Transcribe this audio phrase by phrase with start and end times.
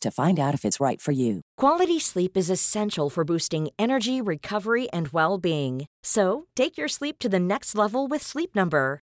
[0.00, 1.40] to find out if it's right for you.
[1.56, 5.86] Quality sleep is essential for boosting energy, recovery, and well being.
[6.02, 9.00] So, take your sleep to the next level with Sleep Number.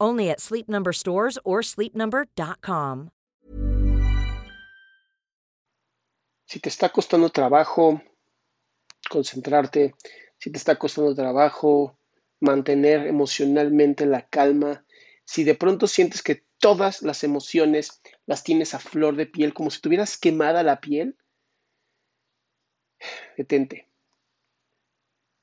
[0.00, 3.10] Only at Sleep Number stores or sleepnumber.com.
[6.46, 8.00] Si te está costando trabajo
[9.10, 9.94] concentrarte,
[10.38, 11.98] si te está costando trabajo
[12.40, 14.84] mantener emocionalmente la calma,
[15.24, 19.70] si de pronto sientes que todas las emociones las tienes a flor de piel, como
[19.70, 21.16] si tuvieras quemada la piel,
[23.36, 23.88] detente.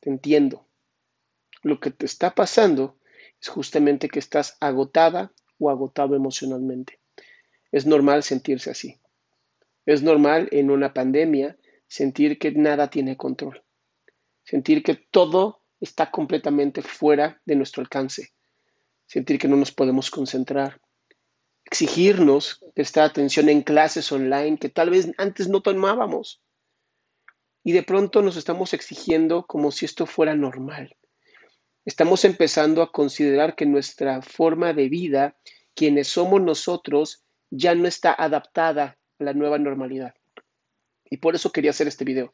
[0.00, 0.66] Te entiendo.
[1.62, 2.98] Lo que te está pasando
[3.44, 6.98] es justamente que estás agotada o agotado emocionalmente.
[7.70, 8.98] Es normal sentirse así.
[9.84, 13.62] Es normal en una pandemia sentir que nada tiene control.
[14.44, 18.32] Sentir que todo está completamente fuera de nuestro alcance.
[19.04, 20.80] Sentir que no nos podemos concentrar.
[21.66, 26.42] Exigirnos prestar atención en clases online que tal vez antes no tomábamos.
[27.62, 30.96] Y de pronto nos estamos exigiendo como si esto fuera normal.
[31.84, 35.36] Estamos empezando a considerar que nuestra forma de vida,
[35.74, 40.14] quienes somos nosotros, ya no está adaptada a la nueva normalidad.
[41.10, 42.32] Y por eso quería hacer este video,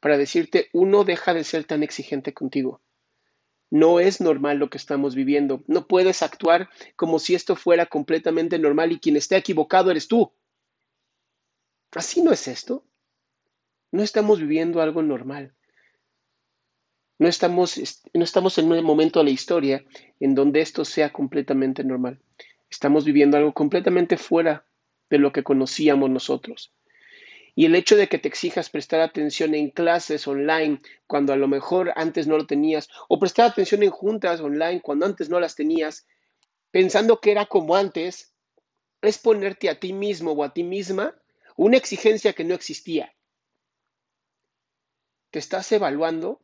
[0.00, 2.80] para decirte, uno deja de ser tan exigente contigo.
[3.70, 5.62] No es normal lo que estamos viviendo.
[5.66, 10.32] No puedes actuar como si esto fuera completamente normal y quien esté equivocado eres tú.
[11.92, 12.86] Así no es esto.
[13.90, 15.54] No estamos viviendo algo normal.
[17.18, 17.80] No estamos,
[18.14, 19.84] no estamos en un momento de la historia
[20.20, 22.20] en donde esto sea completamente normal.
[22.70, 24.64] Estamos viviendo algo completamente fuera
[25.10, 26.72] de lo que conocíamos nosotros.
[27.56, 31.48] Y el hecho de que te exijas prestar atención en clases online cuando a lo
[31.48, 35.56] mejor antes no lo tenías, o prestar atención en juntas online cuando antes no las
[35.56, 36.06] tenías,
[36.70, 38.32] pensando que era como antes,
[39.02, 41.20] es ponerte a ti mismo o a ti misma
[41.56, 43.12] una exigencia que no existía.
[45.30, 46.40] Te estás evaluando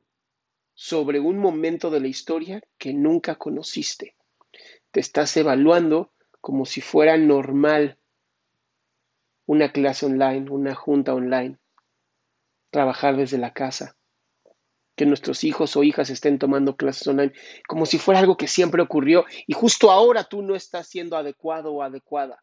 [0.75, 4.17] sobre un momento de la historia que nunca conociste.
[4.91, 7.99] Te estás evaluando como si fuera normal
[9.47, 11.59] una clase online, una junta online,
[12.71, 13.97] trabajar desde la casa,
[14.97, 17.33] que nuestros hijos o hijas estén tomando clases online,
[17.69, 21.73] como si fuera algo que siempre ocurrió y justo ahora tú no estás siendo adecuado
[21.73, 22.43] o adecuada.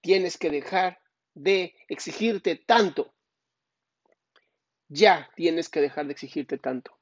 [0.00, 0.98] Tienes que dejar
[1.34, 3.14] de exigirte tanto.
[4.88, 6.97] Ya tienes que dejar de exigirte tanto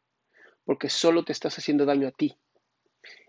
[0.66, 2.36] porque solo te estás haciendo daño a ti.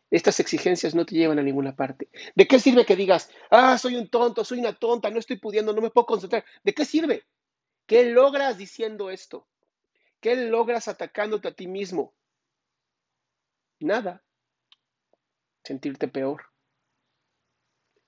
[0.10, 2.10] Estas exigencias no te llevan a ninguna parte.
[2.36, 5.72] ¿De qué sirve que digas, ah, soy un tonto, soy una tonta, no estoy pudiendo,
[5.72, 6.44] no me puedo concentrar?
[6.64, 7.24] ¿De qué sirve?
[7.86, 9.48] ¿Qué logras diciendo esto?
[10.20, 12.14] ¿Qué logras atacándote a ti mismo?
[13.80, 14.24] Nada.
[15.64, 16.46] Sentirte peor.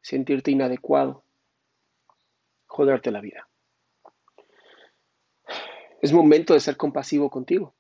[0.01, 1.23] Sentirte inadecuado.
[2.65, 3.47] Joderte la vida.
[6.01, 7.75] Es momento de ser compasivo contigo.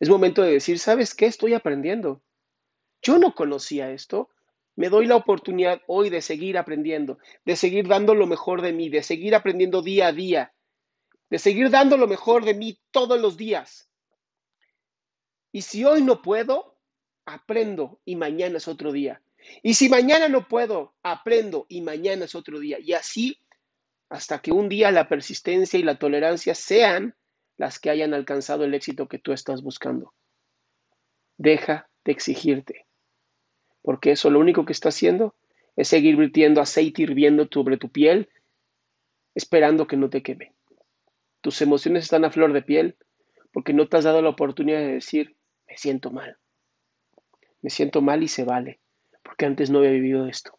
[0.00, 1.26] Es momento de decir, ¿sabes qué?
[1.26, 2.22] Estoy aprendiendo.
[3.02, 4.30] Yo no conocía esto.
[4.76, 8.88] Me doy la oportunidad hoy de seguir aprendiendo, de seguir dando lo mejor de mí,
[8.88, 10.52] de seguir aprendiendo día a día.
[11.30, 13.90] de seguir dando lo mejor de mí todos los días.
[15.52, 16.78] Y si hoy no puedo,
[17.26, 19.20] aprendo y mañana es otro día.
[19.62, 22.78] Y si mañana no puedo, aprendo y mañana es otro día.
[22.80, 23.38] Y así
[24.08, 27.14] hasta que un día la persistencia y la tolerancia sean
[27.58, 30.14] las que hayan alcanzado el éxito que tú estás buscando.
[31.36, 32.86] Deja de exigirte,
[33.82, 35.34] porque eso lo único que está haciendo
[35.76, 38.30] es seguir virtiendo aceite hirviendo sobre tu piel,
[39.34, 40.54] esperando que no te queme.
[41.40, 42.96] Tus emociones están a flor de piel
[43.52, 45.36] porque no te has dado la oportunidad de decir,
[45.68, 46.36] me siento mal.
[47.60, 48.80] Me siento mal y se vale,
[49.22, 50.58] porque antes no había vivido esto.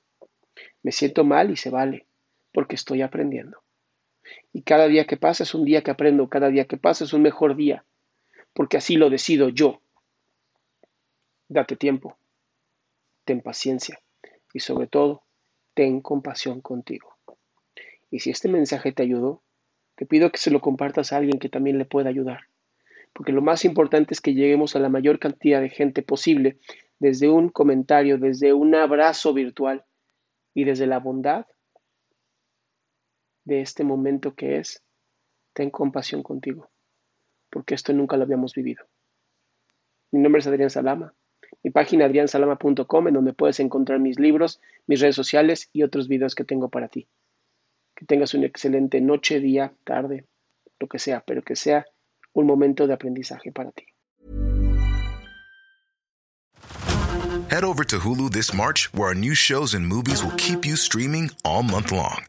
[0.84, 2.07] Me siento mal y se vale,
[2.52, 3.62] porque estoy aprendiendo.
[4.52, 7.14] Y cada día que pasa es un día que aprendo, cada día que pasa es
[7.14, 7.86] un mejor día,
[8.54, 9.81] porque así lo decido yo.
[11.48, 12.18] Date tiempo,
[13.26, 14.00] ten paciencia
[14.54, 15.24] y sobre todo,
[15.74, 17.16] ten compasión contigo.
[18.12, 19.44] Y si este mensaje te ayudó,
[19.96, 22.42] te pido que se lo compartas a alguien que también le pueda ayudar,
[23.14, 26.58] porque lo más importante es que lleguemos a la mayor cantidad de gente posible
[27.00, 29.86] desde un comentario, desde un abrazo virtual
[30.54, 31.46] y desde la bondad
[33.45, 34.83] de este momento que es,
[35.53, 36.69] ten compasión contigo,
[37.50, 38.86] porque esto nunca lo habíamos vivido.
[40.12, 41.13] Mi nombre es Adrián Salama.
[41.63, 46.36] Mi página adriansalama.com en donde puedes encontrar mis libros, mis redes sociales y otros videos
[46.36, 47.07] que tengo para ti.
[47.95, 50.25] Que tengas una excelente noche, día, tarde,
[50.80, 51.85] lo que sea, pero que sea
[52.33, 53.85] un momento de aprendizaje para ti.
[57.50, 60.75] Head over to Hulu this March, where our new shows and movies will keep you
[60.75, 62.29] streaming all month long.